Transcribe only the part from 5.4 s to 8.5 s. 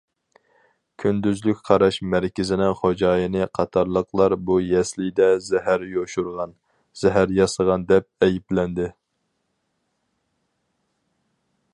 زەھەر يوشۇرغان، زەھەر ياسىغان دەپ